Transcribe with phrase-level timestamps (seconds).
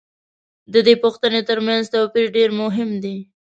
[0.73, 3.17] د دې پوښتنو تر منځ توپیر دېر مهم دی.